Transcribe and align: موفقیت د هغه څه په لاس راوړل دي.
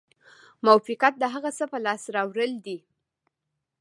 موفقیت 0.65 1.13
د 1.19 1.23
هغه 1.33 1.51
څه 1.57 1.65
په 1.71 1.77
لاس 1.85 2.03
راوړل 2.15 2.51
دي. 2.65 2.77